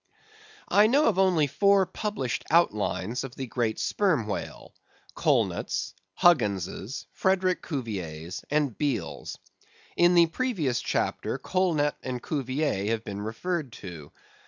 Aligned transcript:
I 0.67 0.87
know 0.87 1.05
of 1.05 1.19
only 1.19 1.45
four 1.45 1.85
published 1.85 2.43
outlines 2.49 3.23
of 3.23 3.35
the 3.35 3.45
great 3.45 3.77
Sperm 3.77 4.25
Whale; 4.25 4.73
Colnett's, 5.15 5.93
Huggins's, 6.15 7.05
Frederick 7.11 7.61
Cuvier's, 7.61 8.43
and 8.49 8.75
Beale's. 8.75 9.37
In 9.95 10.15
the 10.15 10.25
previous 10.25 10.81
chapter 10.81 11.37
Colnett 11.37 11.93
and 12.01 12.19
Cuvier 12.19 12.85
have 12.87 13.03
been 13.03 13.21
referred 13.21 13.71
to. 13.73 14.11